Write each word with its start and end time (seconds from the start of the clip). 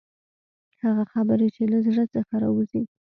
هغه 0.83 1.03
خبرې 1.13 1.47
چې 1.55 1.63
له 1.71 1.77
زړه 1.87 2.03
څخه 2.13 2.33
راوځي. 2.43 2.81